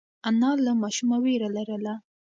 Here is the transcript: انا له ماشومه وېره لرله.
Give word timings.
انا 0.27 0.51
له 0.65 0.71
ماشومه 0.83 1.17
وېره 1.23 1.49
لرله. 1.55 1.95